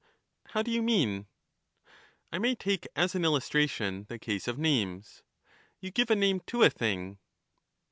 How 0.47 0.63
do 0.63 0.71
you 0.71 0.81
mean? 0.81 1.27
I 2.31 2.39
may 2.39 2.55
take 2.55 2.87
as 2.95 3.13
an 3.13 3.23
illustration 3.23 4.07
the 4.09 4.17
case 4.17 4.47
of 4.47 4.57
names: 4.57 5.21
You 5.79 5.91
give 5.91 6.09
a 6.09 6.15
name 6.15 6.39
to 6.47 6.63
a 6.63 6.71
thing? 6.71 7.19